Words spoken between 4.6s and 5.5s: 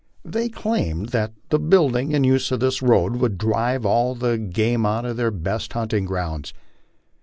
out of their